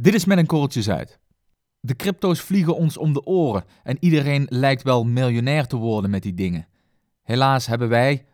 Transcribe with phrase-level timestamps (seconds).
[0.00, 1.18] Dit is met een korreltje Zuid.
[1.80, 6.22] De crypto's vliegen ons om de oren en iedereen lijkt wel miljonair te worden met
[6.22, 6.68] die dingen.
[7.22, 8.26] Helaas hebben wij,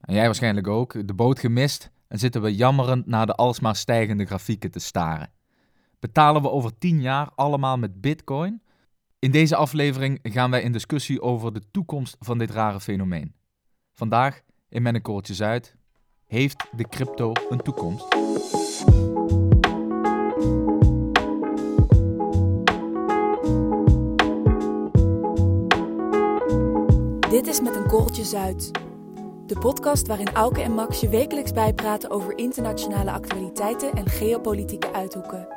[0.00, 4.24] en jij waarschijnlijk ook, de boot gemist en zitten we jammerend naar de alsmaar stijgende
[4.24, 5.32] grafieken te staren.
[5.98, 8.62] Betalen we over 10 jaar allemaal met Bitcoin?
[9.18, 13.34] In deze aflevering gaan wij in discussie over de toekomst van dit rare fenomeen.
[13.92, 15.76] Vandaag in korreltje Zuid.
[16.24, 18.16] Heeft de crypto een toekomst?
[27.42, 28.70] Dit is Met een korreltje Zuid.
[29.46, 35.48] De podcast waarin Auke en Max je wekelijks bijpraten over internationale actualiteiten en geopolitieke uithoeken.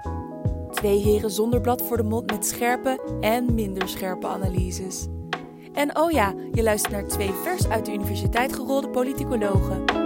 [0.71, 5.07] Twee heren zonder blad voor de mond met scherpe en minder scherpe analyses.
[5.73, 10.04] En oh ja, je luistert naar twee vers uit de universiteit gerolde politicologen.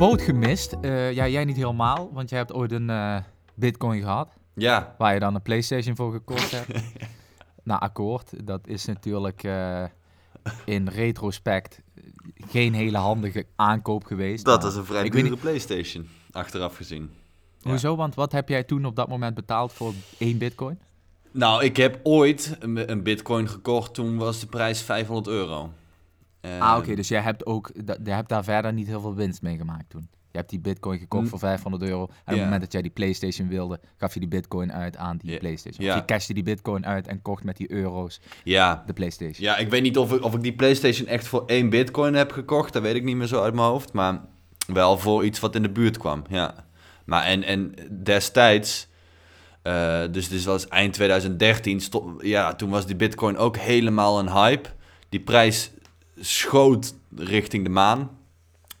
[0.00, 0.72] Boot gemist.
[0.80, 3.16] Eh, ja, jij niet helemaal, want jij hebt ooit een eh,
[3.54, 4.36] Bitcoin gehad.
[4.54, 6.72] Ja, Waar je dan een PlayStation voor gekocht hebt.
[7.64, 8.46] nou, akkoord.
[8.46, 9.84] Dat is natuurlijk eh,
[10.64, 11.80] in retrospect
[12.48, 14.44] geen hele handige aankoop geweest.
[14.44, 17.10] dat is een vrij dure PlayStation, achteraf gezien.
[17.58, 17.70] ja.
[17.70, 17.96] Hoezo?
[17.96, 20.80] Want wat heb jij toen op dat moment betaald voor één Bitcoin?
[21.30, 25.72] Nou, ik heb ooit een, een Bitcoin gekocht, toen was de prijs 500 euro.
[26.58, 26.94] Ah, oké.
[26.94, 27.70] dus jij hebt, ook,
[28.04, 30.08] jij hebt daar verder niet heel veel winst mee gemaakt toen.
[30.32, 32.02] Je hebt die Bitcoin gekocht N- voor 500 euro.
[32.02, 35.16] En op het moment dat jij die PlayStation wilde, gaf je die Bitcoin uit aan
[35.16, 35.38] die.
[35.38, 35.88] PlayStation.
[35.88, 39.44] Of je cashte die Bitcoin uit en kocht met die euro's Ja, de PlayStation.
[39.46, 42.32] ja, ik weet niet of ik, of ik die PlayStation echt voor één Bitcoin heb
[42.32, 43.92] gekocht, dat weet ik niet meer zo uit mijn hoofd.
[43.92, 44.20] Maar
[44.66, 46.54] wel voor iets wat in de buurt kwam, ja.
[47.04, 48.88] Maar en, en destijds,
[49.62, 54.30] eh, dus dit was eind 2013, sto- ja, toen was die Bitcoin ook helemaal een
[54.32, 54.68] hype.
[55.08, 55.70] Die prijs
[56.20, 58.18] schoot richting de maan.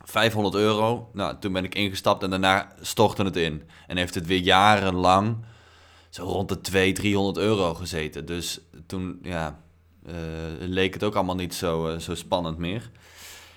[0.04, 1.10] 500 euro.
[1.12, 3.62] Nou, toen ben ik ingestapt en daarna stortte het in.
[3.86, 5.36] En heeft het weer jarenlang
[6.10, 8.26] zo rond de 200, 300 euro gezeten.
[8.26, 9.58] Dus toen, ja,
[10.06, 10.14] eh,
[10.58, 12.90] leek het ook allemaal niet zo, eh, zo spannend meer.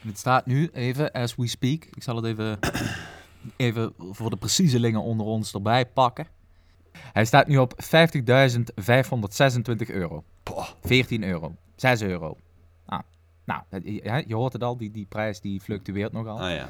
[0.07, 1.85] Het staat nu even, as we speak.
[1.85, 2.59] Ik zal het even,
[3.57, 6.27] even voor de preciezelingen onder ons erbij pakken.
[6.91, 10.23] Hij staat nu op 50.526 euro.
[10.43, 10.67] Poh.
[10.81, 11.55] 14 euro.
[11.75, 12.37] 6 euro.
[13.45, 16.39] Nou, je, je hoort het al, die, die prijs die fluctueert nogal.
[16.41, 16.67] Ah ja.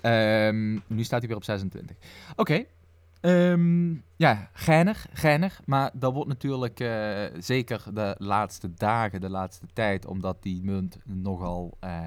[0.00, 1.96] Ehm, nu staat hij weer op 26.
[2.36, 2.64] Oké.
[3.20, 5.60] Ehm, ja, geinig, geinig.
[5.64, 10.98] Maar dat wordt natuurlijk eh, zeker de laatste dagen, de laatste tijd, omdat die munt
[11.04, 12.00] nogal, eh,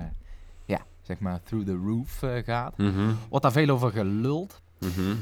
[0.66, 2.78] ja, zeg maar, through the roof eh, gaat.
[2.78, 4.62] Mhm, Wordt daar veel over geluld.
[4.80, 5.16] mhm.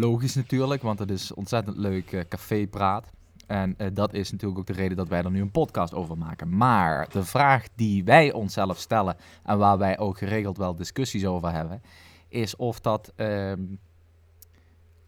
[0.00, 3.10] Logisch natuurlijk, want het is ontzettend leuk cafépraat.
[3.50, 6.18] En eh, dat is natuurlijk ook de reden dat wij er nu een podcast over
[6.18, 6.56] maken.
[6.56, 11.52] Maar de vraag die wij onszelf stellen en waar wij ook geregeld wel discussies over
[11.52, 11.82] hebben,
[12.28, 13.60] is of dat, ehm,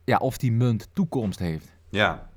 [0.04, 1.72] ja, of die munt toekomst heeft.
[1.88, 2.30] Ja.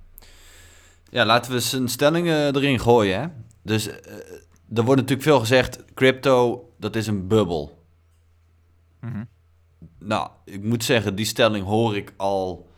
[1.09, 3.27] Ja, laten we eens een stelling erin gooien, hè.
[3.61, 4.13] Dus eh,
[4.73, 7.83] er wordt natuurlijk veel gezegd, crypto, dat is een bubbel.
[9.99, 12.69] Nou, ik moet zeggen, die stelling hoor ik al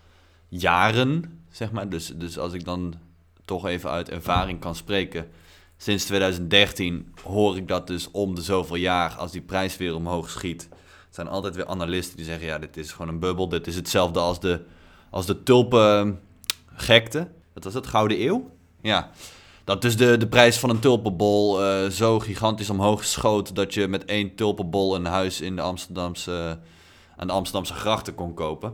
[0.48, 1.90] jaren, zeg maar.
[1.90, 3.06] Dus, dus als ik dan
[3.48, 5.30] toch even uit ervaring kan spreken.
[5.78, 10.30] Sinds 2013 hoor ik dat dus om de zoveel jaar, als die prijs weer omhoog
[10.30, 10.70] schiet.
[11.10, 13.50] Zijn altijd weer analisten die zeggen, ja, dit is gewoon een bubbel.
[13.50, 14.62] Dit is hetzelfde als de,
[15.10, 17.28] als de tulpengekte.
[17.54, 18.50] Wat was het, Gouden Eeuw?
[18.82, 19.12] Ja.
[19.64, 23.56] Dat dus de, de prijs van een tulpenbol eh, zo gigantisch omhoog schoot...
[23.56, 26.60] dat je met één tulpenbol een huis in de Amsterdamse,
[27.16, 28.74] aan de Amsterdamse grachten kon kopen.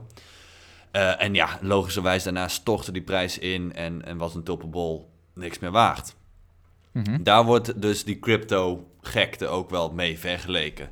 [0.93, 5.59] Eh, en ja, logischerwijs daarna stortte die prijs in en, en was een tulpenbol niks
[5.59, 6.15] meer waard.
[6.91, 7.23] Mhm.
[7.23, 10.89] Daar wordt dus die crypto-gekte ook wel mee vergeleken.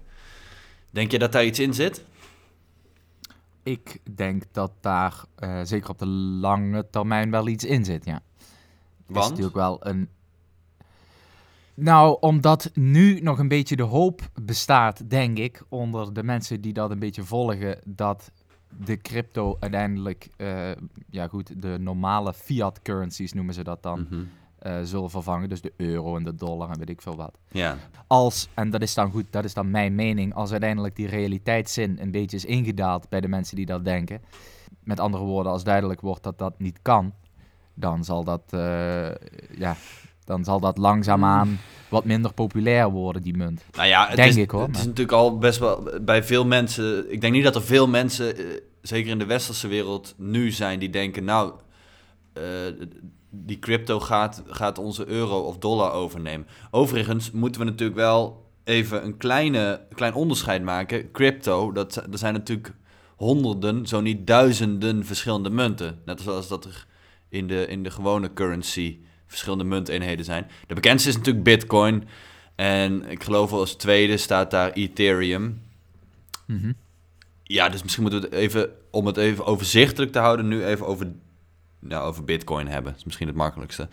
[0.90, 2.06] Denk je dat daar iets in zit?
[3.64, 8.14] Ik denk dat daar eh, zeker op de lange termijn wel iets in zit, ja.
[8.14, 8.50] Het
[9.08, 9.30] is Want?
[9.30, 10.10] natuurlijk wel een.
[11.74, 16.74] Nou, omdat nu nog een beetje de hoop bestaat, denk ik, onder de mensen die
[16.74, 18.32] dat een beetje volgen, dat
[18.78, 20.72] de crypto uiteindelijk, eh,
[21.10, 24.24] ja goed, de normale fiat currencies noemen ze dat dan, Mhm.
[24.60, 25.50] eh, zullen vervangen.
[25.50, 27.38] Dus de euro en de dollar en weet ik veel wat.
[27.52, 27.78] Ja.
[28.08, 31.98] Als, en dat is dan goed, dat is dan mijn mening, als uiteindelijk die realiteitszin
[32.02, 34.22] een beetje is ingedaald bij de mensen die dat denken.
[34.84, 37.14] Met andere woorden, als duidelijk wordt dat dat niet kan,
[37.74, 39.10] dan zal dat, eh,
[39.58, 39.76] ja,
[40.26, 41.60] dan zal dat langzaamaan
[41.90, 43.66] wat minder populair worden, die munt.
[43.72, 46.46] Nou ja, het Denk is, ik, hoor, Het is natuurlijk al best wel bij veel
[46.46, 47.12] mensen.
[47.12, 48.44] Ik denk niet dat er veel mensen, eh,
[48.82, 51.54] zeker in de westerse wereld, nu zijn die denken: Nou,
[52.34, 52.44] eh,
[53.30, 56.48] die crypto gaat, gaat onze euro of dollar overnemen.
[56.72, 61.12] Overigens moeten we natuurlijk wel even een kleine, klein onderscheid maken.
[61.12, 62.74] Crypto, dat, er zijn natuurlijk
[63.16, 66.02] honderden, zo niet duizenden verschillende munten.
[66.06, 66.86] Net zoals dat er
[67.30, 69.00] in de, in de gewone currency
[69.32, 70.48] verschillende munteenheden zijn.
[70.68, 72.08] De bekendste is natuurlijk Bitcoin.
[72.56, 75.62] En ik geloof als tweede staat daar Ethereum.
[76.46, 76.72] Mhm.
[77.44, 80.86] Ja, dus misschien moeten we het even, om het even overzichtelijk te houden, nu even
[80.86, 81.12] over,
[81.80, 82.92] nou, over Bitcoin hebben.
[82.92, 83.88] Dat is misschien het makkelijkste.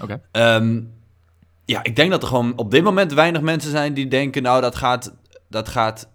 [0.00, 0.20] Oké.
[0.30, 0.80] Ehm,
[1.64, 4.60] ja, ik denk dat er gewoon op dit moment weinig mensen zijn die denken, nou,
[4.60, 5.14] dat gaat,
[5.48, 6.08] dat gaat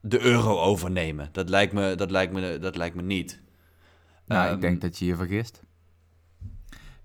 [0.00, 1.28] de euro overnemen.
[1.32, 3.40] Dat lijkt me, dat lijkt me, dat lijkt me niet.
[4.26, 5.62] Nou, Ehm, ik denk dat je je vergist.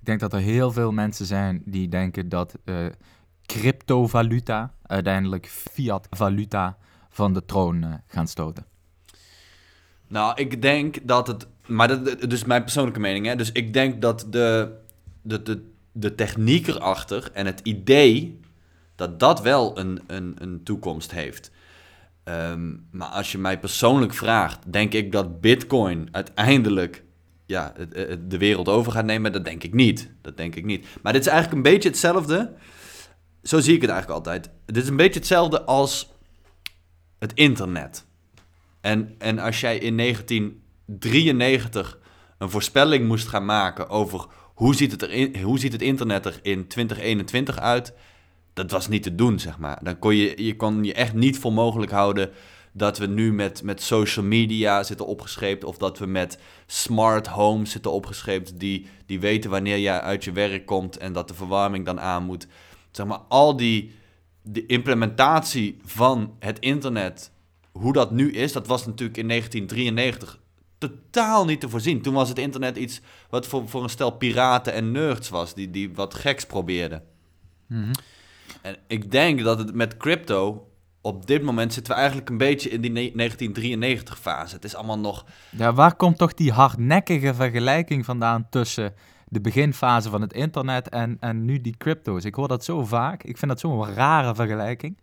[0.04, 2.86] Ik denk dat er heel veel mensen zijn die denken dat eh,
[3.46, 6.78] cryptovaluta uiteindelijk fiat-valuta
[7.10, 8.66] van de troon eh, gaan stoten.
[10.08, 11.48] Nou, ik denk dat het.
[11.68, 13.26] Maar dat, is mijn persoonlijke mening.
[13.26, 13.36] Hè?
[13.36, 14.76] Dus ik denk dat de,
[15.22, 18.40] de, de, de techniek erachter en het idee.
[18.96, 21.52] dat dat wel een, een, een toekomst heeft.
[22.24, 27.04] Ehm, maar als je mij persoonlijk vraagt, denk ik dat Bitcoin uiteindelijk.
[27.46, 30.12] Ja, het- de wereld over gaat nemen, dat denk ik niet.
[30.22, 30.86] Dat denk ik niet.
[31.02, 32.54] Maar dit is eigenlijk een beetje hetzelfde.
[33.44, 34.50] Zo zie ik het eigenlijk altijd.
[34.66, 36.12] Dit is een beetje hetzelfde als
[37.20, 38.06] het internet.
[38.82, 42.00] En, en als jij in 1993
[42.38, 46.40] een voorspelling moest gaan maken over hoe ziet, het er hoe ziet het internet er
[46.42, 47.94] in 2021 uit,
[48.54, 49.80] dat was niet te doen, zeg maar.
[49.84, 52.30] Dan kon je, je kon je echt niet voor mogelijk houden
[52.74, 57.72] dat we nu met, met social media zitten opgescheept of dat we met smart homes
[57.72, 61.86] zitten opgescheept die, die weten wanneer jij uit je werk komt en dat de verwarming
[61.86, 62.48] dan aan moet.
[62.92, 63.92] Zeg maar, al die
[64.42, 67.32] de implementatie van het internet,
[67.72, 70.42] hoe dat nu is, dat was natuurlijk in 1993
[70.78, 72.02] totaal niet te voorzien.
[72.02, 75.70] Toen was het internet iets wat voor, voor een stel piraten en nerds was, die,
[75.70, 77.04] die wat geks probeerden.
[78.62, 80.68] En ik denk dat het met crypto,
[81.06, 84.56] op dit moment zitten we eigenlijk een beetje in die 1993 fase.
[84.56, 88.94] Het is allemaal nog, Ja, waar komt toch die hardnekkige vergelijking vandaan tussen
[89.28, 92.24] de beginfase van het internet en, en nu die crypto's?
[92.26, 93.24] Ik hoor dat zo vaak.
[93.24, 94.98] Ik vind dat zo'n rare vergelijking.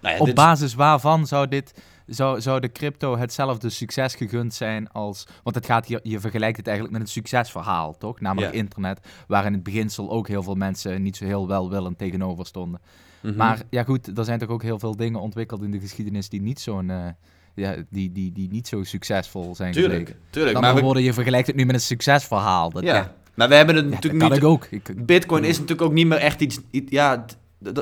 [0.00, 4.54] nou ja, Op dit- basis waarvan zou dit, zou, zou de crypto hetzelfde succes gegund
[4.54, 5.26] zijn als...
[5.42, 8.20] Want het gaat hier, je vergelijkt het eigenlijk met een succesverhaal, toch?
[8.20, 8.58] Namelijk Ja.
[8.58, 12.80] internet, waar in het beginsel ook heel veel mensen niet zo heel welwillend tegenover stonden.
[13.20, 13.36] Mhm.
[13.36, 16.42] Maar ja goed, er zijn toch ook heel veel dingen ontwikkeld in de geschiedenis die
[16.42, 17.06] niet, zo'n, eh,
[17.54, 20.22] ja, die, die, die niet zo succesvol zijn tuurlijk, gebleken.
[20.30, 20.54] tuurlijk.
[20.54, 22.70] Dan Maar, we, worden je vergelijkt het nu met een succesverhaal.
[22.70, 22.94] Dat, ja.
[22.94, 24.42] ja, maar we hebben het ja, dat natuurlijk kan niet...
[24.42, 24.66] ik ook.
[24.96, 26.60] Ik, Bitcoin is natuurlijk ook niet meer echt iets.
[26.70, 27.24] Ja,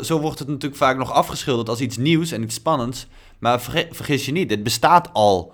[0.02, 3.06] zo wordt het natuurlijk vaak nog afgeschilderd als iets nieuws en iets spannends.
[3.38, 3.61] Maar
[3.91, 5.52] vergis je niet, het bestaat al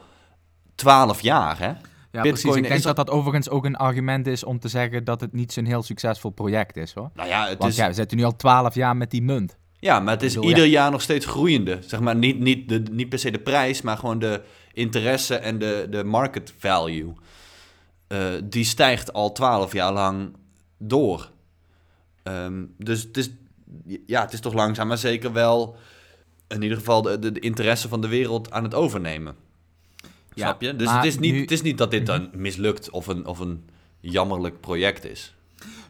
[0.75, 1.67] 12 jaar, hè?
[1.67, 2.57] ja, Bitcoin precies.
[2.57, 5.33] Ik denk is dat dat overigens ook een argument is om te zeggen dat het
[5.33, 7.11] niet zo'n heel succesvol project is, hoor.
[7.15, 9.57] Nou ja, het Want is, ja, we zitten nu al twaalf jaar met die munt.
[9.85, 11.79] Ja, maar het is bedoel, ieder jaar nog steeds groeiende.
[11.87, 14.43] Zeg maar niet, niet, de, niet per se de prijs, maar gewoon de
[14.73, 17.13] interesse en de, de market value.
[18.07, 20.37] Eh, die stijgt al 12 jaar lang
[20.79, 21.31] door.
[22.23, 23.31] Ehm, dus het is,
[24.07, 25.77] ja, het is toch langzaam maar zeker wel
[26.49, 29.35] in ieder geval de, de, de interesse van de wereld aan het overnemen.
[30.35, 30.77] Ja, Snap je?
[30.77, 33.39] Dus het is, niet, nu- het is niet dat dit dan mislukt of een, of
[33.39, 33.69] een
[34.01, 35.35] jammerlijk project is.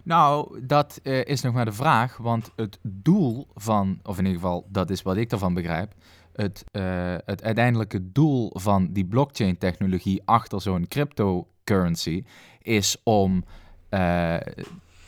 [0.02, 4.40] Nou, dat eh, is nog maar de vraag, want het doel van, of in ieder
[4.40, 5.92] geval, dat is wat ik ervan begrijp,
[6.32, 6.82] het, eh,
[7.24, 12.24] het uiteindelijke doel van die blockchain-technologie achter zo'n cryptocurrency
[12.62, 13.44] is om
[13.88, 14.36] eh,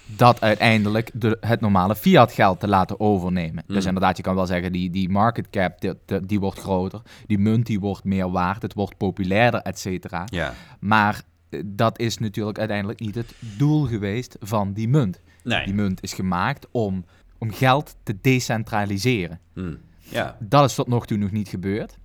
[0.07, 3.63] dat uiteindelijk de, het normale fiat-geld te laten overnemen.
[3.67, 3.75] Hmm.
[3.75, 7.03] Dus inderdaad, je kan wel zeggen, die, die market cap, die, die, die wordt groter,
[7.27, 10.25] die munt die wordt meer waard, het wordt populairder, et cetera.
[10.27, 10.53] Ja.
[10.81, 11.23] Maar
[11.65, 15.21] dat is natuurlijk uiteindelijk niet het doel geweest van die munt.
[15.45, 15.65] Nee.
[15.65, 17.05] Die munt is gemaakt om,
[17.39, 19.41] om geld te decentraliseren.
[19.55, 19.75] Hm.
[19.99, 20.37] Ja.
[20.41, 21.97] Dat is tot nog toe nog niet gebeurd.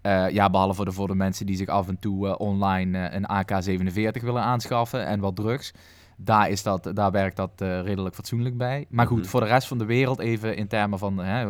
[0.00, 2.98] Eh, ja, behalve voor de, voor de mensen die zich af en toe eh, online
[3.08, 5.72] eh, een AK-47 willen aanschaffen en wat drugs.
[6.16, 8.86] Daar, is dat, daar werkt dat redelijk fatsoenlijk bij.
[8.88, 9.28] Maar goed, Mhm.
[9.28, 11.46] voor de rest van de wereld, even in termen van hè,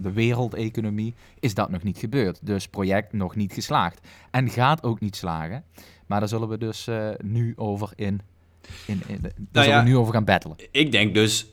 [0.00, 2.46] de wereldeconomie, is dat nog niet gebeurd.
[2.46, 4.06] Dus project nog niet geslaagd.
[4.30, 5.64] En gaat ook niet slagen.
[6.06, 8.20] Maar daar zullen we dus eh, nu over in.
[8.86, 10.56] in, in daar zullen ja, we nu over gaan battelen.
[10.70, 11.46] Ik denk dus,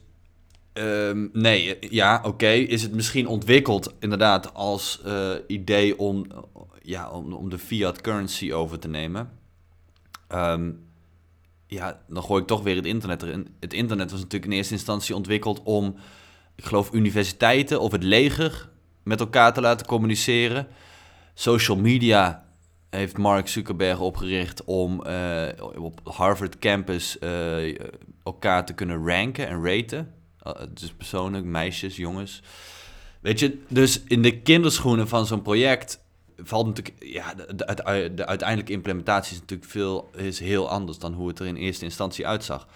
[0.74, 6.26] ehm, nee, ja, oké, is het misschien ontwikkeld inderdaad als eh, idee om,
[6.82, 9.30] ja, om, om de fiat currency over te nemen.
[10.28, 10.72] Ehm,
[11.68, 13.48] ja, dan gooi ik toch weer het internet erin.
[13.60, 15.96] Het internet was natuurlijk in eerste instantie ontwikkeld om,
[16.56, 18.70] ik geloof, universiteiten of het leger
[19.04, 20.68] met elkaar te laten communiceren.
[21.34, 22.43] Social media
[22.94, 25.48] heeft Mark Zuckerberg opgericht om eh,
[25.78, 27.78] op Harvard campus eh,
[28.24, 30.14] elkaar te kunnen ranken en raten.
[30.48, 32.42] Uh, dus persoonlijk, meisjes, jongens.
[33.22, 36.04] Weet je, dus in de kinderschoenen van zo'n project
[36.38, 41.40] valt natuurlijk, ja, de, uiteindelijke implementatie is natuurlijk veel, is heel anders dan hoe het
[41.40, 42.68] er in eerste instantie uitzag.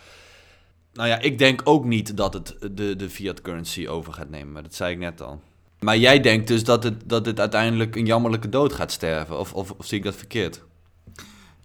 [0.94, 4.52] Nou ja, ik denk ook niet dat het de, de fiat currency over gaat nemen,
[4.54, 5.42] maar dat zei ik net al.
[5.80, 9.54] Maar jij denkt dus dat het, dat het uiteindelijk een jammerlijke dood gaat sterven, of,
[9.54, 10.64] of, of zie ik dat verkeerd?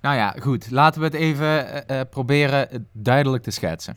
[0.00, 0.70] Nou ja, goed.
[0.70, 3.96] Laten we het even uh, proberen duidelijk te schetsen.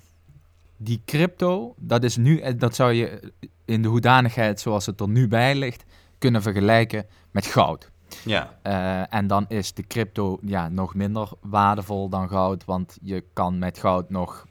[0.77, 3.34] Die crypto, dat is nu, dat zou je
[3.65, 5.84] in de hoedanigheid zoals het er nu bij ligt,
[6.17, 7.91] kunnen vergelijken met goud.
[8.24, 8.57] Ja.
[8.63, 13.60] Uh, en dan is de crypto ja, nog minder waardevol dan goud, want je kan
[13.60, 14.45] met goud nog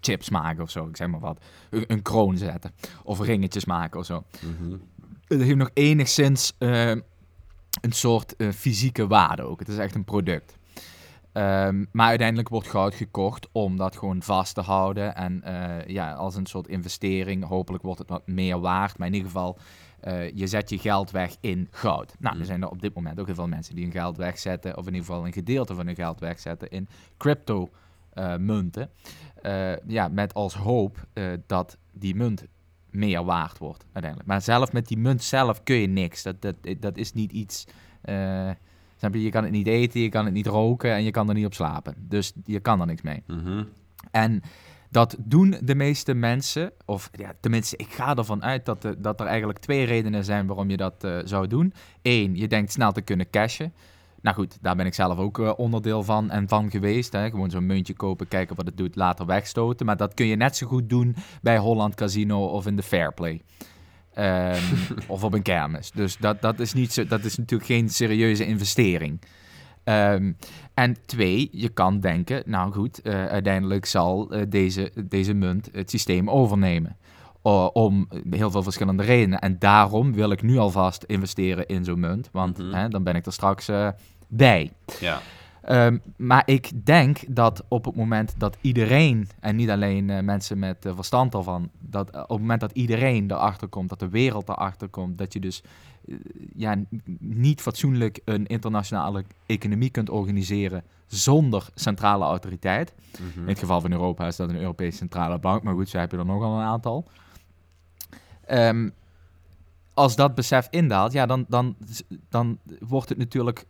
[0.00, 1.44] chips maken of zo, ik zeg maar wat.
[1.70, 2.72] Een, kroon zetten
[3.04, 4.24] of ringetjes maken of zo.
[4.40, 4.80] Mm -hmm.
[5.26, 6.88] Het heeft nog enigszins uh,
[7.80, 9.58] een soort uh, fysieke waarde ook.
[9.58, 10.58] Het is echt een product.
[11.32, 15.14] Um, maar uiteindelijk wordt goud gekocht om dat gewoon vast te houden.
[15.14, 17.44] En uh, ja, als een soort investering.
[17.44, 18.98] Hopelijk wordt het wat meer waard.
[18.98, 19.58] Maar in ieder geval,
[20.04, 22.14] uh, je zet je geld weg in goud.
[22.18, 24.76] Nou, er zijn er op dit moment ook heel veel mensen die hun geld wegzetten.
[24.76, 27.70] Of in ieder geval een gedeelte van hun geld wegzetten in crypto
[28.14, 28.90] uh, munten.
[29.86, 31.06] Ja, met als hoop
[31.46, 32.44] dat die munt
[32.90, 34.30] meer waard wordt uiteindelijk.
[34.30, 36.22] Maar zelf met die munt zelf kun je niks.
[36.22, 37.66] Dat, dat, dat is niet iets...
[39.00, 41.46] Je kan het niet eten, je kan het niet roken en je kan er niet
[41.46, 41.94] op slapen.
[41.98, 43.22] Dus je kan er niks mee.
[43.26, 43.68] Mm -hmm.
[44.10, 44.42] En
[44.90, 49.20] dat doen de meeste mensen, of ja, tenminste, ik ga ervan uit dat, de, dat
[49.20, 51.72] er eigenlijk twee redenen zijn waarom je dat uh, zou doen.
[52.02, 53.72] Eén, je denkt snel te kunnen cashen.
[54.22, 57.12] Nou goed, daar ben ik zelf ook uh, onderdeel van en van geweest.
[57.12, 57.30] Hè.
[57.30, 59.86] Gewoon zo'n muntje kopen, kijken wat het doet, later wegstoten.
[59.86, 63.42] Maar dat kun je net zo goed doen bij Holland Casino of in de Fairplay.
[64.18, 64.56] Um,
[65.06, 65.90] of op een kermis.
[65.90, 69.20] Dus dat, dat, is niet zo, dat is natuurlijk geen serieuze investering.
[69.84, 70.36] Um,
[70.74, 75.90] en twee, je kan denken, nou goed, uh, uiteindelijk zal uh, deze, deze munt het
[75.90, 76.96] systeem overnemen.
[77.44, 79.38] Uh, om heel veel verschillende redenen.
[79.38, 82.72] En daarom wil ik nu alvast investeren in zo'n munt, want Mhm.
[82.74, 83.88] hè, dan ben ik er straks eh,
[84.28, 84.72] bij.
[85.00, 85.20] Ja.
[85.62, 90.58] Ehm, maar ik denk dat op het moment dat iedereen, en niet alleen eh, mensen
[90.58, 94.08] met eh, verstand ervan, dat eh, op het moment dat iedereen erachter komt, dat de
[94.08, 95.62] wereld erachter komt, dat je dus
[96.08, 96.14] eh,
[96.56, 96.76] ja,
[97.18, 102.94] niet fatsoenlijk een internationale economie kunt organiseren zonder centrale autoriteit.
[103.12, 103.40] Mhm.
[103.42, 106.10] In het geval van Europa is dat een Europese centrale bank, maar goed, zo heb
[106.10, 107.06] je er nogal een aantal.
[108.50, 108.88] Ehm,
[109.94, 111.76] als dat besef indaalt, ja, dan, dan,
[112.28, 113.64] dan wordt het natuurlijk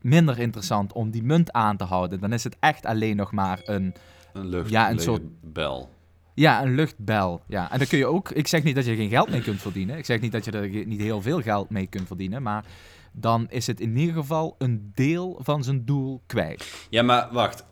[0.00, 2.20] minder interessant om die munt aan te houden.
[2.20, 3.94] Dan is het echt alleen nog maar een,
[4.32, 5.90] Een lucht, Ja, een soort- bel.
[6.34, 7.40] ja, een luchtbel.
[7.46, 7.70] Ja.
[7.72, 9.60] En dan kun je ook, ik zeg niet dat je er geen geld mee kunt
[9.60, 9.98] verdienen.
[9.98, 12.64] Ik zeg niet dat je er niet heel veel geld mee kunt verdienen, maar
[13.12, 16.86] dan is het in ieder geval een deel van zijn doel kwijt.
[16.90, 17.64] Ja, maar wacht.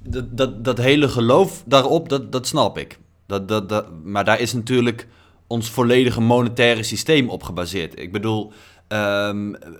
[0.00, 2.98] Dat, dat, dat hele geloof daarop, dat, dat snap ik.
[3.26, 5.08] Dat, dat, dat, maar daar is natuurlijk
[5.46, 8.00] ons volledige monetaire systeem op gebaseerd.
[8.00, 8.52] Ik bedoel,
[8.88, 9.70] ehm, eh,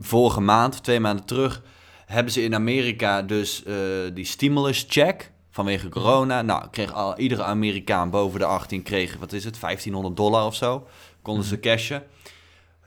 [0.00, 1.62] vorige maand, twee maanden terug,
[2.06, 3.74] hebben ze in Amerika dus eh,
[4.14, 6.42] die stimulus check vanwege corona.
[6.42, 10.54] Nou, kreeg al, iedere Amerikaan boven de 18 kreeg, wat is het, 1500 dollar of
[10.54, 10.86] zo.
[11.22, 12.02] Konden ze cashen.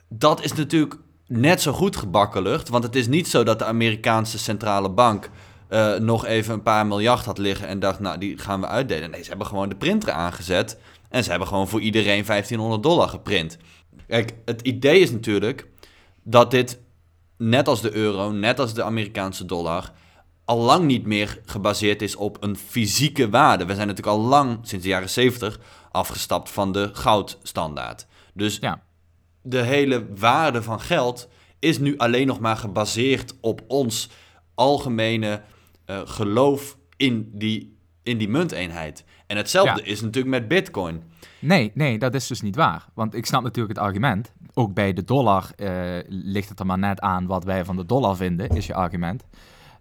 [0.08, 0.94] Dat is natuurlijk
[1.26, 2.68] net zo goed gebakken lucht.
[2.68, 5.30] Want het is niet zo dat de Amerikaanse centrale bank
[5.68, 9.10] eh, nog even een paar miljard had liggen en dacht, nou, die gaan we uitdelen.
[9.10, 10.78] Nee, ze hebben gewoon de printer aangezet
[11.12, 13.58] en ze hebben gewoon voor iedereen 1500 dollar geprint.
[14.06, 15.68] Kijk, het idee is natuurlijk
[16.22, 16.80] dat dit,
[17.36, 19.92] net als de euro, net als de Amerikaanse dollar,
[20.44, 23.64] al lang niet meer gebaseerd is op een fysieke waarde.
[23.64, 28.06] We zijn natuurlijk al lang, sinds de jaren 70, afgestapt van de goudstandaard.
[28.34, 28.82] Dus Ja.
[29.42, 31.28] de hele waarde van geld
[31.58, 34.08] is nu alleen nog maar gebaseerd op ons
[34.54, 35.42] algemene
[35.84, 39.04] eh, geloof in die, in die munteenheid.
[39.32, 39.90] En hetzelfde Ja.
[39.90, 41.02] is natuurlijk met bitcoin.
[41.38, 42.84] Nee, nee, dat is dus niet waar.
[42.94, 44.32] Want ik snap natuurlijk het argument.
[44.54, 45.70] Ook bij de dollar eh,
[46.08, 49.24] ligt het er maar net aan wat wij van de dollar vinden, is je argument.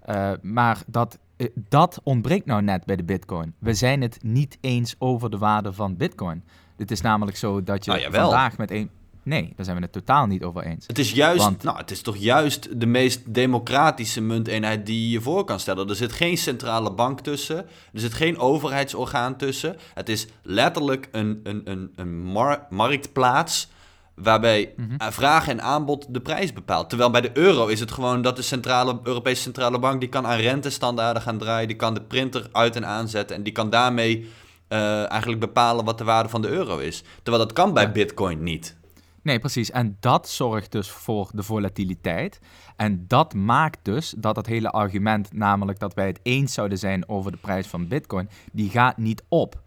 [0.01, 3.53] Eh, maar dat, eh, dat ontbreekt nou net bij de bitcoin.
[3.59, 6.43] We zijn het niet eens over de waarde van bitcoin.
[6.77, 8.89] Het is namelijk zo dat je Nou, vandaag met een...
[9.23, 10.87] Nee, daar zijn we het totaal niet over eens.
[10.87, 15.21] Het is juist, Want- nou, het is toch juist de meest democratische munteenheid die je
[15.21, 15.89] voor kan stellen.
[15.89, 17.57] Er zit geen centrale bank tussen,
[17.93, 19.75] er zit geen overheidsorgaan tussen.
[19.93, 23.67] Het is letterlijk een, een, een, een mar- marktplaats
[24.15, 24.95] waarbij Mhm.
[24.97, 26.89] eh, vraag en aanbod de prijs bepaalt.
[26.89, 30.27] Terwijl bij de euro is het gewoon dat de centrale, Europese centrale bank die kan
[30.27, 34.29] aan rentestandaarden gaan draaien, die kan de printer uit en aanzetten en die kan daarmee
[34.67, 37.03] eh, eigenlijk bepalen wat de waarde van de euro is.
[37.23, 37.91] Terwijl dat kan bij Ja.
[37.91, 38.75] bitcoin niet.
[39.21, 39.71] Nee, precies.
[39.71, 42.39] En dat zorgt dus voor de volatiliteit.
[42.75, 47.09] En dat maakt dus dat het hele argument, namelijk dat wij het eens zouden zijn
[47.09, 49.61] over de prijs van Bitcoin, die gaat niet op.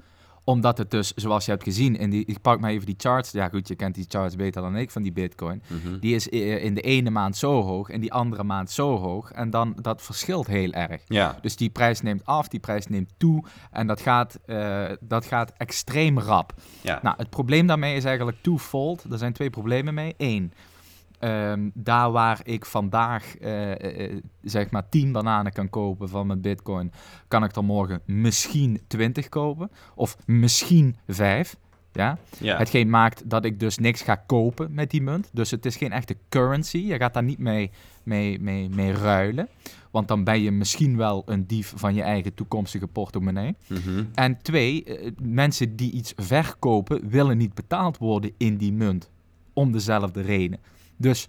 [0.44, 3.30] Omdat het dus, zoals je hebt gezien, in die, ik pak maar even die charts.
[3.30, 5.62] Ja goed, je kent die charts beter dan ik van die bitcoin.
[5.66, 5.98] Mhm.
[5.98, 9.30] Die is eh, in de ene maand zo hoog en die andere maand zo hoog.
[9.32, 11.02] En dan, dat verschilt heel erg.
[11.06, 13.44] Ja, Dus die prijs neemt af, die prijs neemt toe.
[13.70, 16.52] En dat gaat, eh, dat gaat extreem rap.
[16.80, 16.98] ja.
[17.02, 19.04] Nou, het probleem daarmee is eigenlijk twofold.
[19.10, 20.14] Er zijn twee problemen mee.
[20.16, 20.52] Eén,
[21.24, 26.26] ehm, daar waar ik vandaag eh, eh, eh, zeg maar 10 bananen kan kopen van
[26.26, 26.92] mijn bitcoin,
[27.28, 29.70] kan ik er morgen misschien 20 kopen.
[29.94, 31.56] Of misschien 5.
[31.92, 32.18] Ja?
[32.38, 32.56] ja.
[32.56, 35.30] Hetgeen maakt dat ik dus niks ga kopen met die munt.
[35.32, 36.78] Dus het is geen echte currency.
[36.78, 37.70] Je gaat daar niet mee,
[38.02, 39.48] mee, mee, mee ruilen.
[39.90, 43.56] Want dan ben je misschien wel een dief van je eigen toekomstige portemonnee.
[43.66, 44.04] Mhm.
[44.14, 44.84] En twee,
[45.22, 49.10] mensen die iets verkopen willen niet betaald worden in die munt.
[49.52, 50.58] Om dezelfde reden.
[50.96, 51.26] Dus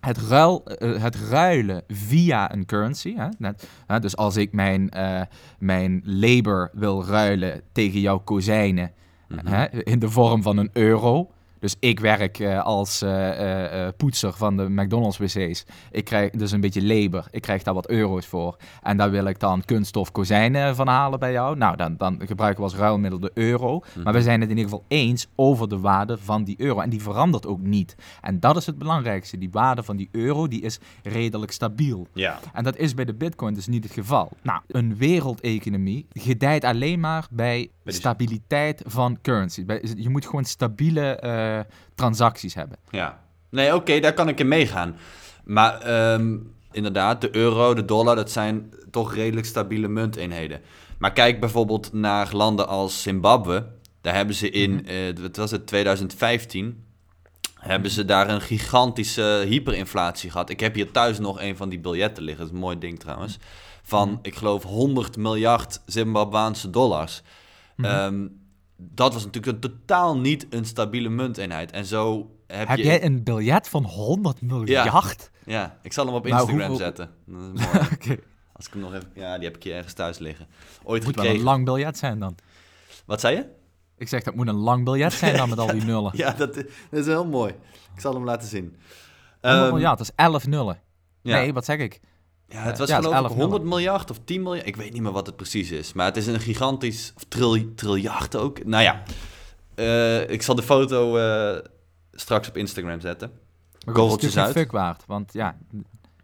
[0.00, 3.14] het, ruil, eh, het ruilen via een currency.
[3.16, 5.20] Hè, net, hè, dus als ik mijn, eh,
[5.58, 8.92] mijn labor wil ruilen tegen jouw kozijnen.
[9.28, 9.46] Mhm.
[9.46, 11.30] hè, in de vorm van een euro.
[11.60, 15.64] Dus ik werk eh, als eh, eh, poetser van de McDonald's wc's.
[15.90, 17.26] Ik krijg dus een beetje labor.
[17.30, 18.56] Ik krijg daar wat euro's voor.
[18.82, 21.56] En daar wil ik dan kunststof kozijnen van halen bij jou.
[21.56, 23.82] Nou, dan, dan gebruiken we als ruilmiddel de euro.
[24.04, 26.80] Maar we zijn het in ieder geval eens over de waarde van die euro.
[26.80, 27.94] En die verandert ook niet.
[28.20, 29.38] En dat is het belangrijkste.
[29.38, 32.06] Die waarde van die euro die is redelijk stabiel.
[32.14, 34.30] Ja, En dat is bij de bitcoin dus niet het geval.
[34.42, 39.64] Nou, een wereldeconomie gedijt alleen maar bij stabiliteit van currency.
[39.96, 41.60] Je moet gewoon stabiele eh,
[41.94, 42.76] transacties hebben.
[42.90, 43.28] ja.
[43.50, 44.96] Nee, oké, daar kan ik in meegaan.
[45.44, 46.36] Maar ehm,
[46.72, 50.60] inderdaad, de euro, de dollar, dat zijn toch redelijk stabiele munteenheden.
[50.98, 53.66] Maar kijk bijvoorbeeld naar landen als Zimbabwe.
[54.00, 54.86] Daar hebben ze in,
[55.20, 56.84] wat was het, 2015...
[57.54, 60.50] hebben ze daar een gigantische hyperinflatie gehad.
[60.50, 62.44] Ik heb hier thuis nog een van die biljetten liggen.
[62.44, 63.38] Dat is een mooi ding trouwens.
[63.82, 67.22] Van, ik geloof, 100 miljard Zimbabwaanse dollars.
[67.84, 68.26] Ehm,
[68.76, 71.70] dat was natuurlijk een totaal niet een stabiele munteenheid.
[71.70, 72.84] En zo heb, Heb je...
[72.84, 75.30] jij een biljet van 100 miljard?
[75.44, 77.10] Ja, ik zal hem op Nou, Instagram zetten.
[77.26, 77.86] Dat is mooi.
[77.92, 78.16] Oké.
[78.52, 79.10] Als ik hem nog even...
[79.14, 80.46] Ja, die heb ik hier ergens thuis liggen.
[80.82, 81.52] Ooit Moet wel een gekregen.
[81.54, 82.34] lang biljet zijn dan.
[83.06, 83.46] Wat zei je?
[83.96, 86.10] Ik zeg dat moet een lang biljet zijn dan met al die nullen.
[86.14, 87.52] Ja, dat, dat is heel mooi.
[87.94, 88.64] Ik zal hem laten zien.
[89.40, 90.80] 100 Ehm, miljard, dat is 11 nullen.
[91.22, 91.36] ja.
[91.36, 92.00] Nee, wat zeg ik?
[92.50, 94.66] Ja, het was Ja, geloof ik 11 100 miljard of 10 miljard.
[94.66, 95.92] Ik weet niet meer wat het precies is.
[95.92, 97.12] Maar het is een gigantisch...
[97.16, 98.64] Of tril, triljard ook.
[98.64, 99.02] Nou ja.
[99.74, 101.66] Eh, ik zal de foto eh,
[102.12, 103.30] straks op Instagram zetten.
[103.86, 104.52] Geen uit.
[104.52, 105.56] fuck waard, want ja,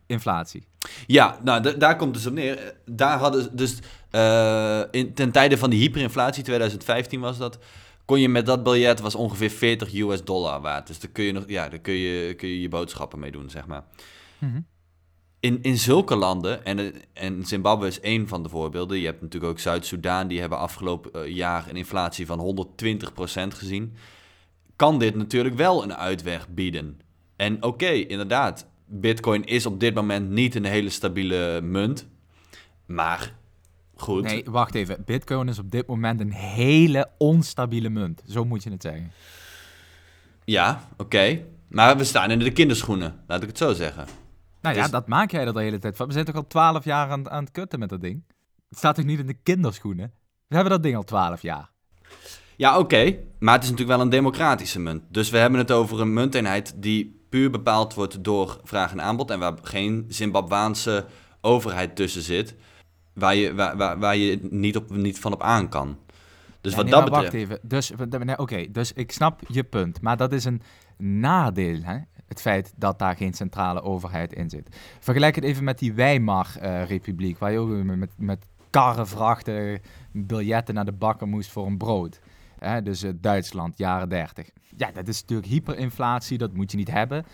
[0.07, 0.67] inflatie.
[1.07, 2.75] Ja, nou, daar komt dus op neer.
[2.85, 3.79] Daar hadden ze dus
[4.11, 7.59] eh, in, ten tijde van die hyperinflatie, 2015 was dat,
[8.05, 10.87] kon je met dat biljet was ongeveer 40 US dollar waard.
[10.87, 13.51] Dus daar kun je nog, ja, daar kun je, kun je je boodschappen mee doen,
[13.51, 13.85] zeg maar.
[14.39, 14.61] Mhm.
[15.47, 18.99] In, in zulke landen, en, eh, en Zimbabwe is één van de voorbeelden.
[18.99, 23.95] Je hebt natuurlijk ook Zuid-Soedan, die hebben afgelopen eh, jaar een inflatie van 120% gezien.
[24.77, 27.01] Kan dit natuurlijk wel een uitweg bieden.
[27.37, 32.07] En oké, inderdaad, Bitcoin is op dit moment niet een hele stabiele munt.
[32.87, 33.35] Maar
[33.97, 34.23] goed.
[34.23, 35.03] Nee, wacht even.
[35.05, 38.23] Bitcoin is op dit moment een hele onstabiele munt.
[38.29, 39.13] Zo moet je het zeggen.
[40.45, 41.45] Ja, oké.
[41.69, 44.07] Maar we staan in de kinderschoenen, laat ik het zo zeggen.
[44.67, 46.07] Nou ja, Dus- dat maak jij er de hele tijd van.
[46.07, 48.25] We zijn toch al 12 jaar aan, aan het kutten met dat ding?
[48.69, 50.13] Het staat toch niet in de kinderschoenen?
[50.47, 51.71] We hebben dat ding al 12 jaar.
[52.57, 53.17] Ja, oké.
[53.39, 55.03] Maar het is natuurlijk wel een democratische munt.
[55.09, 59.31] Dus we hebben het over een munteenheid die puur bepaald wordt door vraag en aanbod.
[59.31, 61.07] En waar geen Zimbabwaanse
[61.41, 62.55] overheid tussen zit.
[63.13, 65.99] Waar je, waar, waar, waar je niet, op, niet van op aan kan.
[66.61, 67.49] Dus Nee, wat nee, dat betreft...
[67.49, 67.61] Wacht
[67.93, 68.09] even.
[68.09, 70.01] Dus, nee, Oké, dus ik snap je punt.
[70.01, 70.63] Maar dat is een
[70.97, 71.99] nadeel, hè?
[72.29, 74.77] Het feit dat daar geen centrale overheid in zit.
[75.01, 77.39] Vergelijk het even met die Weimar-republiek.
[77.39, 79.81] waar je ook met, met karrenvrachten
[80.13, 82.21] biljetten naar de bakker moest voor een brood.
[82.83, 84.49] Dus eh, Duitsland, jaren 30.
[84.77, 87.25] Ja, dat is natuurlijk hyperinflatie, dat moet je niet hebben.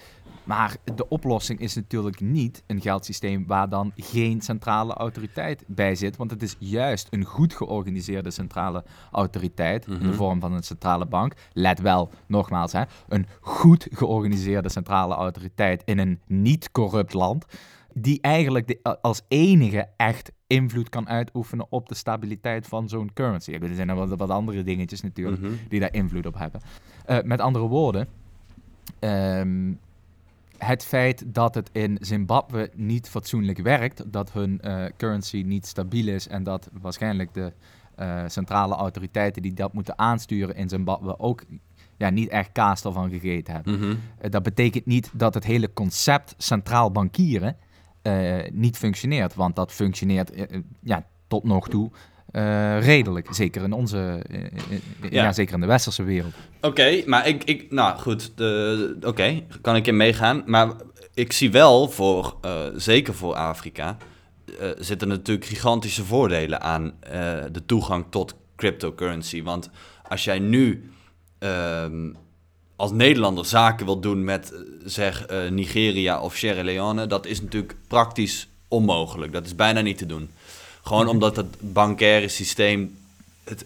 [0.45, 6.17] Maar de oplossing is natuurlijk niet een geldsysteem waar dan geen centrale autoriteit bij zit.
[6.17, 10.15] Want het is juist een goed georganiseerde centrale autoriteit in de Mhm.
[10.15, 11.35] vorm van een centrale bank.
[11.53, 17.45] Let wel, nogmaals, hè, een goed georganiseerde centrale autoriteit in een niet corrupt land.
[17.95, 23.49] Die eigenlijk de- als enige echt invloed kan uitoefenen op de stabiliteit van zo'n currency.
[23.49, 25.53] Ik bedoel, Er zijn nog wat, wat andere dingetjes natuurlijk Mhm.
[25.69, 26.61] die daar invloed op hebben.
[27.05, 28.09] Eh, met andere woorden,
[28.99, 29.73] ehm,
[30.65, 36.09] het feit dat het in Zimbabwe niet fatsoenlijk werkt, dat hun eh, currency niet stabiel
[36.09, 37.53] is en dat waarschijnlijk de
[37.95, 41.43] eh, centrale autoriteiten die dat moeten aansturen in Zimbabwe ook
[41.97, 43.79] ja, niet echt kaas ervan gegeten hebben.
[43.79, 43.95] Mhm.
[44.19, 47.57] Eh, dat betekent niet dat het hele concept centraal bankieren
[48.53, 50.33] niet functioneert, want dat functioneert
[50.81, 51.91] ja, tot nog toe
[52.33, 53.29] eh, redelijk.
[53.31, 54.51] Zeker in onze, eh, eh,
[55.01, 55.23] ja.
[55.23, 55.33] Ja.
[55.33, 56.35] zeker in de westerse wereld.
[56.61, 60.43] Oké, maar ik, ik, nou goed, de, oké, kan ik in meegaan.
[60.47, 60.73] Maar
[61.15, 62.37] ik zie wel voor,
[62.77, 63.97] zeker voor Afrika,
[64.79, 66.95] zitten natuurlijk gigantische voordelen aan
[67.53, 69.43] de toegang tot cryptocurrency.
[69.43, 69.71] Want
[70.09, 70.91] als jij nu
[71.39, 72.13] ehm,
[72.77, 78.49] als Nederlander zaken wil doen met, zeg, Nigeria of Sierra Leone, dat is natuurlijk praktisch
[78.69, 79.33] onmogelijk.
[79.33, 80.31] Dat is bijna niet te doen.
[80.83, 82.97] Gewoon omdat het bankaire systeem
[83.45, 83.65] het,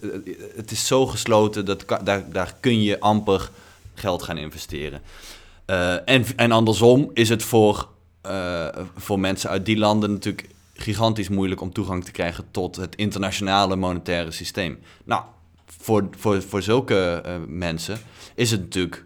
[0.55, 3.49] het, is zo gesloten dat daar, daar kun je amper
[3.93, 5.01] geld gaan investeren.
[5.65, 7.87] Eh, en, en andersom is het voor,
[8.21, 12.95] eh, voor mensen uit die landen natuurlijk gigantisch moeilijk om toegang te krijgen tot het
[12.95, 14.79] internationale monetaire systeem.
[15.03, 15.23] Nou,
[15.65, 17.99] voor, voor, voor zulke eh, mensen
[18.35, 19.05] is het natuurlijk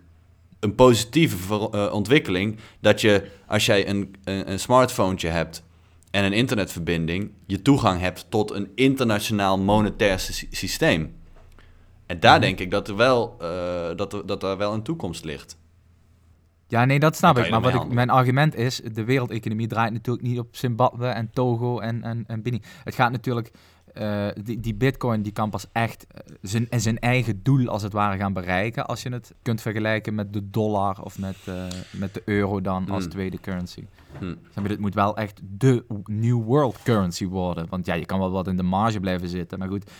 [0.60, 5.63] een positieve ontwikkeling dat je, als jij een, een, een smartphone hebt
[6.12, 11.15] en een internetverbinding, je toegang hebt tot een internationaal monetair sy- systeem.
[12.06, 12.41] En daar Mhm.
[12.41, 15.60] denk ik dat er wel, eh, dat er, dat er wel een toekomst ligt.
[16.67, 17.50] Ja, nee, dat snap ik.
[17.50, 21.80] Maar wat ik, mijn argument is, de wereldeconomie draait natuurlijk niet op Zimbabwe en Togo
[21.80, 22.62] en, en, en Benin.
[22.84, 23.52] Het gaat natuurlijk,
[23.93, 27.93] eh, die, die bitcoin die kan pas echt eh, zijn, zijn eigen doel als het
[27.93, 32.13] ware gaan bereiken als je het kunt vergelijken met de dollar of met, eh, met
[32.13, 33.12] de euro dan als Hmm.
[33.12, 33.86] tweede currency.
[34.19, 34.36] Hm.
[34.51, 37.67] Snap je, Dit moet wel echt de new world currency worden.
[37.69, 39.91] Want ja, je kan wel wat in de marge blijven zitten, maar goed...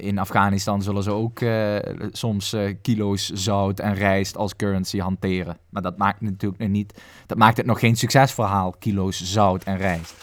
[0.00, 1.40] In Afghanistan zullen ze ook
[2.12, 5.58] soms kilo's zout en rijst als currency hanteren.
[5.68, 7.02] Maar dat maakt natuurlijk niet.
[7.26, 10.14] Dat maakt het nog geen succesverhaal, kilo's zout en rijst.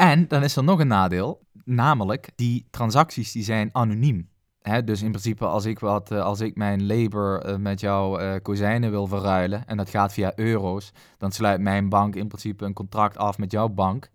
[0.00, 1.40] En dan is er nog een nadeel,
[1.74, 4.28] namelijk die transacties die zijn anoniem.
[4.60, 8.18] Hè, dus in principe als ik, wat, eh, als ik mijn labor eh, met jouw
[8.18, 12.64] eh, kozijnen wil verruilen en dat gaat via euro's, dan sluit mijn bank in principe
[12.64, 14.10] een contract af met jouw bank.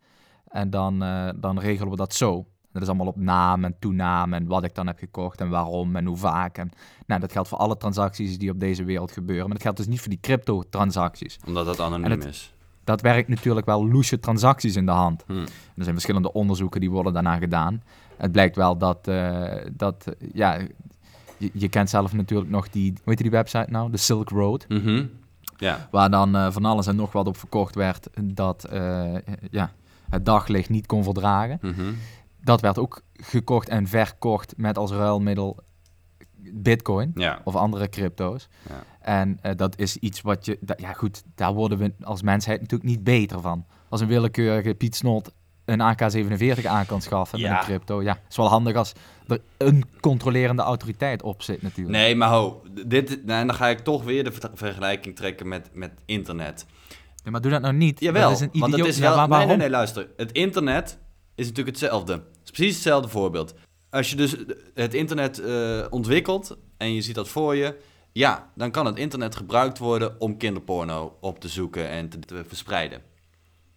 [0.48, 1.00] En dan,
[1.36, 2.46] dan regelen we dat zo.
[2.72, 5.96] Dat is allemaal op naam en toenaam en wat ik dan heb gekocht en waarom
[5.96, 6.58] en hoe vaak.
[6.58, 6.70] En,
[7.06, 9.44] nou, dat geldt voor alle transacties die op deze wereld gebeuren.
[9.46, 11.40] Maar dat geldt dus niet voor die crypto-transacties.
[11.48, 12.55] Omdat dat anoniem het- is.
[12.86, 15.24] Dat werkt natuurlijk wel loesje transacties in de hand.
[15.28, 15.34] Hm.
[15.76, 17.82] Er zijn verschillende onderzoeken die worden daarna gedaan.
[18.18, 20.60] Het blijkt wel dat, eh, dat ja,
[21.38, 23.92] je, je kent zelf natuurlijk nog die, hoe heet die website nou?
[23.92, 24.66] De Silk Road.
[24.68, 25.06] Mhm.
[25.58, 25.88] Ja.
[25.92, 29.16] Waar dan eh, van alles en nog wat op verkocht werd dat eh,
[29.52, 29.72] ja,
[30.10, 31.58] het daglicht niet kon verdragen.
[31.62, 31.94] Mhm.
[32.44, 35.64] Dat werd ook gekocht en verkocht met als ruilmiddel
[36.54, 37.42] bitcoin Ja.
[37.44, 38.48] of andere crypto's.
[38.70, 38.84] Ja.
[39.00, 42.90] En eh, dat is iets wat je, ja goed, daar worden we als mensheid natuurlijk
[42.90, 43.66] niet beter van.
[43.90, 45.32] Als een willekeurige Piet Snot
[45.66, 47.58] een AK-47 aan kan schaffen met Ja.
[47.60, 48.02] een crypto.
[48.04, 48.94] Ja, is wel handig als
[49.28, 51.96] er een controlerende autoriteit op zit natuurlijk.
[51.98, 55.70] Nee, maar ho, dit, nou, dan ga ik toch weer de ver- vergelijking trekken met,
[55.74, 56.66] met internet.
[57.24, 58.00] Ja, maar doe dat nou niet.
[58.00, 59.10] Jawel, dat is een want het is Ja, wel...
[59.16, 59.48] waar- nee, waarom?
[59.48, 60.08] nee, nee, luister.
[60.18, 60.98] Het internet
[61.36, 62.14] is natuurlijk hetzelfde.
[62.14, 63.54] Het is precies hetzelfde voorbeeld.
[63.96, 64.36] Als je dus
[64.74, 67.78] het internet eh, ontwikkelt en je ziet dat voor je...
[68.12, 73.02] Ja, dan kan het internet gebruikt worden om kinderporno op te zoeken en te, verspreiden.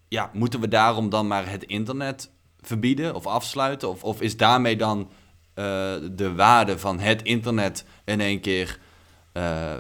[0.09, 3.89] Ja, moeten we daarom dan maar het internet verbieden of afsluiten?
[3.89, 5.11] Of, of is daarmee dan
[5.55, 5.65] eh,
[6.13, 8.79] de waarde van het internet in één keer
[9.33, 9.79] eh,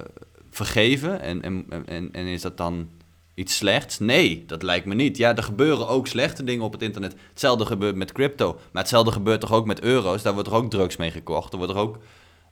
[0.50, 1.20] vergeven?
[1.20, 2.90] En, en, en, en is dat dan
[3.38, 3.98] iets slechts?
[3.98, 5.16] Nee, dat lijkt me niet.
[5.16, 7.14] Ja, er gebeuren ook slechte dingen op het internet.
[7.30, 8.52] Hetzelfde gebeurt met crypto.
[8.52, 10.22] Maar hetzelfde gebeurt toch ook met euro's?
[10.22, 11.52] Daar wordt er ook drugs mee gekocht.
[11.52, 11.98] Er wordt er ook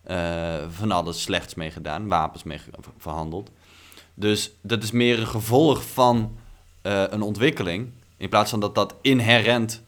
[0.03, 2.09] eh, van alles slechts mee gedaan.
[2.09, 2.61] Wapens mee
[2.99, 3.51] verhandeld.
[4.15, 6.37] Dus dat is meer een gevolg van
[6.83, 7.91] eh, een ontwikkeling.
[8.17, 9.83] In plaats van dat dat inherent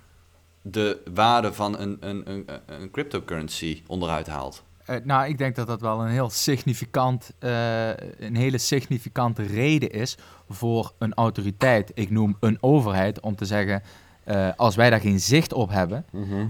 [0.62, 4.62] de waarde van een, een, een, een cryptocurrency onderuit haalt.
[4.88, 9.90] Eh, nou, ik denk dat dat wel een heel significant, eh, een hele significante reden
[9.90, 11.90] is voor een autoriteit.
[11.94, 13.82] Ik noem een overheid om te zeggen,
[14.24, 16.04] eh, als wij daar geen zicht op hebben,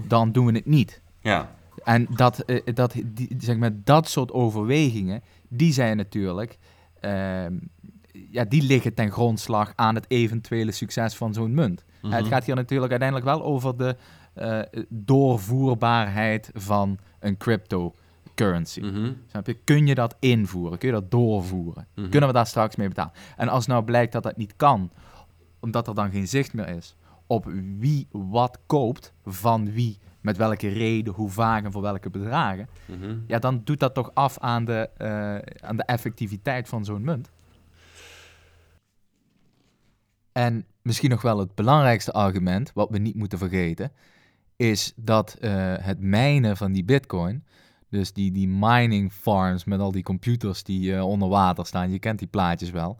[0.07, 1.01] dan doen we het niet.
[1.21, 1.49] Ja,
[1.83, 6.57] En dat, dat, die, zeg maar, dat soort overwegingen, die zijn natuurlijk,
[6.99, 7.53] ehm,
[8.11, 11.85] ja, die liggen ten grondslag aan het eventuele succes van zo'n munt.
[12.01, 12.13] Mhm.
[12.13, 13.95] Het gaat hier natuurlijk uiteindelijk wel over de
[14.89, 17.37] doorvoerbaarheid van een
[18.39, 18.79] cryptocurrency.
[18.79, 19.13] Mhm.
[19.29, 19.53] Snap je?
[19.53, 20.77] Kun je dat invoeren?
[20.77, 21.87] Kun je dat doorvoeren?
[21.95, 22.09] Mhm.
[22.09, 23.13] Kunnen we daar straks mee betalen?
[23.37, 24.91] En als nou blijkt dat dat niet kan,
[25.59, 26.95] omdat er dan geen zicht meer is
[27.27, 27.45] op
[27.77, 33.17] wie wat koopt, van wie, met welke reden, hoe vaak en voor welke bedragen, Mhm.
[33.27, 37.29] ja, dan doet dat toch af aan de, eh, aan de effectiviteit van zo'n munt.
[40.31, 43.91] En misschien nog wel het belangrijkste argument, wat we niet moeten vergeten,
[44.55, 47.43] is dat eh, het mijnen van die bitcoin,
[47.89, 51.99] dus die, die mining farms met al die computers die eh, onder water staan, je
[51.99, 52.97] kent die plaatjes wel,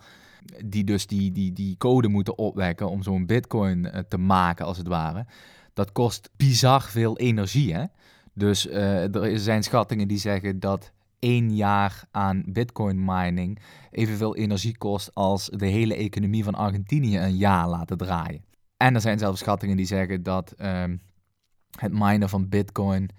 [0.66, 4.78] die dus die, die, die code moeten opwekken om zo'n bitcoin eh, te maken als
[4.78, 5.26] het ware,
[5.74, 7.86] dat kost bizar veel energie, hè?
[8.34, 13.60] Dus eh, er zijn schattingen die zeggen dat één jaar aan bitcoin mining
[13.92, 18.44] evenveel energie kost als de hele economie van Argentinië een jaar laten draaien.
[18.78, 20.98] En er zijn zelfs schattingen die zeggen dat ehm,
[21.80, 23.10] het minen van bitcoin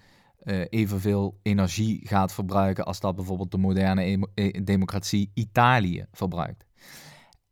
[0.43, 6.65] uh, evenveel energie gaat verbruiken als dat bijvoorbeeld de moderne e democratie Italië verbruikt.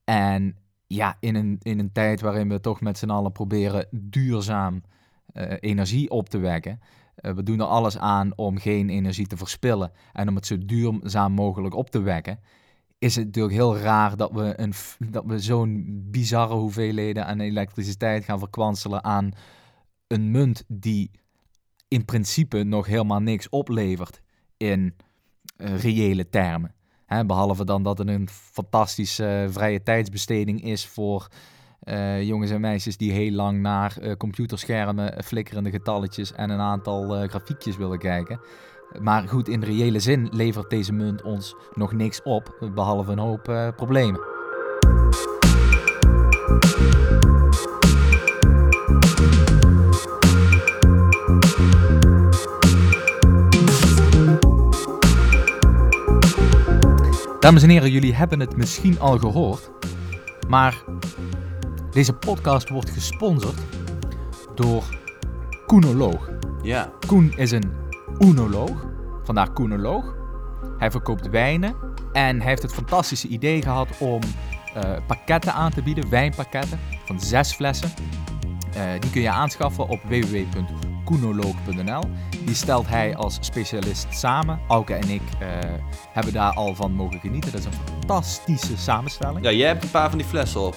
[0.04, 0.56] En
[0.88, 4.82] ja, in een, in een tijd waarin we toch met z'n allen proberen duurzaam
[5.34, 6.80] uh, energie op te wekken.
[7.15, 11.32] We doen er alles aan om geen energie te verspillen en om het zo duurzaam
[11.32, 12.39] mogelijk op te wekken.
[12.97, 14.73] Is het natuurlijk heel raar dat we, een,
[15.12, 19.32] dat we zo'n bizarre hoeveelheden aan elektriciteit gaan verkwanselen aan
[20.08, 21.12] een munt die
[21.89, 24.21] in principe nog helemaal niks oplevert
[24.58, 24.95] in
[25.58, 26.73] uh, reële termen.
[27.25, 31.28] Behalve dan dat het een fantastische uh, vrije tijdsbesteding is voor
[31.84, 37.78] uh, jongens en meisjes die heel lang naar computerschermen, flikkerende getalletjes en een aantal grafiekjes
[37.78, 38.39] willen kijken.
[39.02, 43.73] Maar goed, in reële zin levert deze munt ons nog niks op, behalve een hoop
[43.75, 44.29] problemen.
[57.49, 59.71] Dames en heren, jullie hebben het misschien al gehoord,
[60.47, 60.83] maar
[61.91, 63.59] deze podcast wordt gesponsord
[64.55, 64.83] door
[65.65, 66.29] Koenoloog.
[66.62, 66.91] Ja.
[67.07, 67.71] Koen is een
[68.19, 68.85] oenoloog,
[69.23, 70.15] vandaar Koenoloog.
[70.77, 71.75] Hij verkoopt wijnen
[72.13, 74.21] en hij heeft het fantastische idee gehad om
[74.77, 77.91] uh, pakketten aan te bieden, wijnpakketten van zes flessen.
[78.75, 79.99] Uh, die kun je aanschaffen op
[81.10, 82.04] www.koenoloog.nl.
[82.45, 84.60] Die stelt hij als specialist samen.
[84.67, 85.48] Auke en ik uh,
[86.13, 87.52] hebben daar al van mogen genieten.
[87.52, 89.45] Dat is een fantastische samenstelling.
[89.45, 90.76] Ja, jij hebt een paar van die flessen op.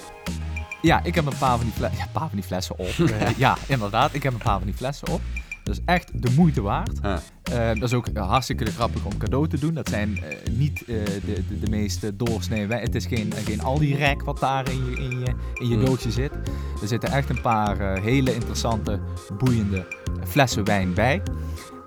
[0.81, 2.87] Ja, ik heb een paar van die, flessen, ja, paar van die flessen op.
[2.97, 4.13] uh, ja, inderdaad.
[4.13, 5.21] Ik heb een paar van die flessen op.
[5.63, 6.99] Dat is echt de moeite waard.
[7.03, 9.73] Uh, dat is ook hartstikke grappig om cadeau te doen.
[9.73, 12.67] Dat zijn uh, niet uh, de, de, de meeste doorsnee.
[12.67, 16.31] Het is geen, geen Aldi-rek wat daar in je, in je, in je doosje zit.
[16.81, 18.99] Er zitten echt een paar hele interessante,
[19.37, 19.85] boeiende
[20.25, 21.21] flessen wijn bij.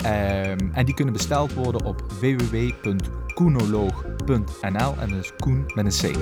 [0.06, 6.16] Um, en die kunnen besteld worden op www.koenoloog.nl en dat is Koen met een C.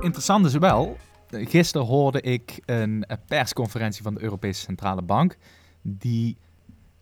[0.00, 0.96] Interessant is wel,
[1.30, 5.36] gisteren hoorde ik een persconferentie van de Europese Centrale Bank.
[5.82, 6.36] Die,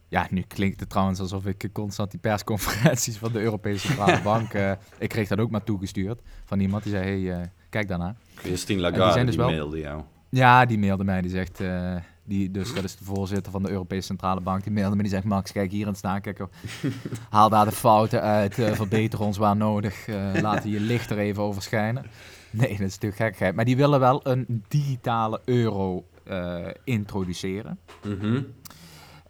[0.08, 4.54] ja, nu klinkt het trouwens alsof ik constant die persconferenties van de Europese Centrale Bank.
[4.54, 8.16] Uh, ik kreeg dat ook maar toegestuurd van iemand die zei: hey, uh, kijk daarna.
[8.34, 10.02] Christine Lagarde, die, dus die wel, mailde jou.
[10.34, 11.22] Ja, die mailde mij.
[11.22, 11.60] Die zegt.
[11.60, 14.62] Uh, die, dus dat is de voorzitter van de Europese Centrale Bank.
[14.62, 16.20] Die mailde me die zegt: Max, kijk hier aan staan.
[16.20, 16.46] Kijk,
[17.30, 18.54] haal daar de fouten uit.
[18.54, 20.06] verbeter ons waar nodig.
[20.40, 22.04] laat je licht er even over schijnen.
[22.54, 23.54] Nee, dat is natuurlijk gekheid.
[23.54, 27.78] Maar die willen wel een digitale euro uh, introduceren.
[28.04, 28.46] Mm -hmm.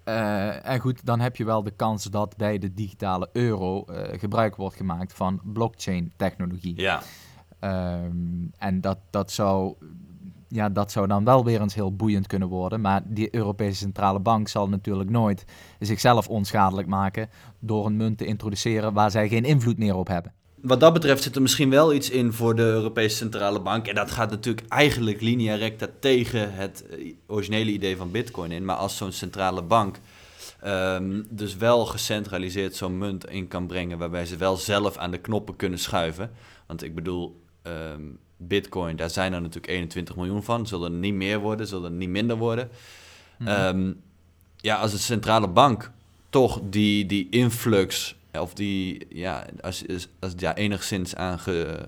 [0.05, 4.19] uh, en goed, dan heb je wel de kans dat bij de digitale euro uh,
[4.19, 6.81] gebruik wordt gemaakt van blockchain-technologie.
[6.81, 7.03] Ja.
[7.61, 9.75] Um, en dat, dat, zou,
[10.55, 12.81] ja, dat zou dan wel weer eens heel boeiend kunnen worden.
[12.81, 15.45] Maar die Europese Centrale Bank zal natuurlijk nooit
[15.79, 20.33] zichzelf onschadelijk maken door een munt te introduceren waar zij geen invloed meer op hebben
[20.65, 23.87] wat dat betreft zit er misschien wel iets in voor de Europese Centrale Bank.
[23.87, 26.85] En dat gaat natuurlijk eigenlijk linea recta tegen het
[27.27, 28.65] originele idee van Bitcoin in.
[28.65, 29.99] Maar als zo'n centrale bank
[30.65, 35.19] um, dus wel gecentraliseerd zo'n munt in kan brengen, waarbij ze wel zelf aan de
[35.19, 36.31] knoppen kunnen schuiven.
[36.67, 40.67] Want ik bedoel, um, Bitcoin, daar zijn er natuurlijk 21 miljoen van.
[40.67, 42.71] Zullen er niet meer worden, zullen er niet minder worden.
[43.39, 43.67] Mm -hmm.
[43.67, 44.01] um,
[44.57, 45.91] ja, als een centrale bank
[46.29, 49.85] toch die, die influx of die, ja, als,
[50.21, 51.39] als ja, enigszins aan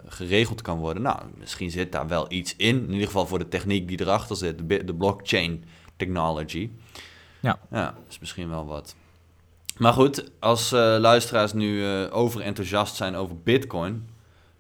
[0.06, 1.02] geregeld kan worden.
[1.02, 2.76] Nou, misschien zit daar wel iets in.
[2.76, 5.64] In ieder geval voor de techniek die erachter zit, de, de blockchain
[5.96, 6.70] technology.
[7.40, 7.59] Ja.
[7.70, 8.94] Ja, is misschien wel wat.
[9.76, 14.09] Maar goed, als uh, luisteraars nu uh, overenthousiast zijn over Bitcoin,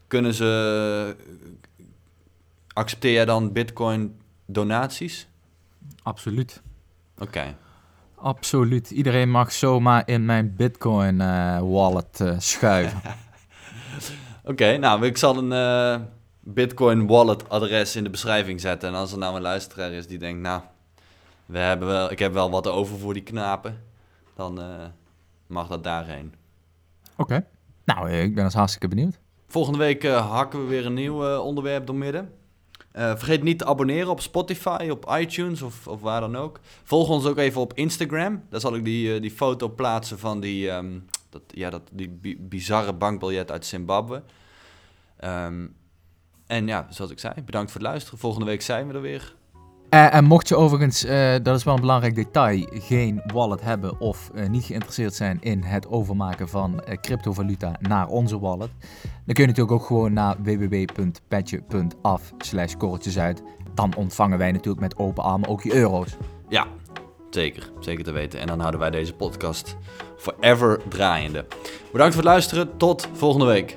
[0.06, 1.16] kunnen ze.
[2.76, 5.28] Accepteer jij dan Bitcoin donaties?
[6.02, 6.62] Absoluut.
[7.14, 7.22] Oké.
[7.24, 7.56] Okay.
[8.14, 8.90] Absoluut.
[8.90, 13.00] Iedereen mag zomaar in mijn Bitcoin uh, wallet uh, schuiven.
[14.40, 16.06] Oké, okay, nou, ik zal een uh,
[16.40, 18.88] Bitcoin wallet adres in de beschrijving zetten.
[18.88, 20.60] En als er nou een luisteraar is die denkt, nou,
[21.46, 23.82] we hebben wel, ik heb wel wat over voor die knapen,
[24.34, 24.60] dan
[25.46, 26.34] mag dat daarheen.
[27.16, 27.22] Oké.
[27.22, 27.44] Okay.
[27.84, 29.18] Nou, ik ben als hartstikke benieuwd.
[29.46, 32.44] Volgende week hakken we weer een nieuw onderwerp door midden.
[32.98, 36.60] Uh, vergeet niet te abonneren op Spotify, op iTunes of, of waar dan ook.
[36.82, 38.42] Volg ons ook even op Instagram.
[38.50, 42.36] Daar zal ik die, uh, die foto plaatsen van die, um, dat, ja, dat, die
[42.38, 44.22] bizarre bankbiljet uit Zimbabwe.
[45.24, 45.76] Um,
[46.46, 48.18] en ja, zoals ik zei, bedankt voor het luisteren.
[48.18, 49.34] Volgende week zijn we er weer.
[49.96, 54.00] Eh, en mocht je overigens, eh, dat is wel een belangrijk detail, geen wallet hebben
[54.00, 59.44] of eh, niet geïnteresseerd zijn in het overmaken van cryptovaluta naar onze wallet, dan kun
[59.44, 63.42] je natuurlijk ook gewoon naar www.petje.af slash korreltjesuit.
[63.74, 66.16] Dan ontvangen wij natuurlijk met open armen ook je euro's.
[66.48, 66.66] Ja,
[67.30, 67.70] zeker.
[67.80, 68.40] Zeker te weten.
[68.40, 69.76] En dan houden wij deze podcast
[70.16, 71.46] forever draaiende.
[71.92, 72.76] Bedankt voor het luisteren.
[72.76, 73.76] Tot volgende week.